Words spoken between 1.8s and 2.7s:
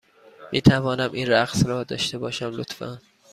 داشته باشم،